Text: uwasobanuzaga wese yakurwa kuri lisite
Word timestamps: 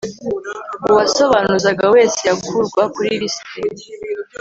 uwasobanuzaga 0.91 1.85
wese 1.93 2.19
yakurwa 2.29 2.81
kuri 2.93 3.09
lisite 3.21 3.61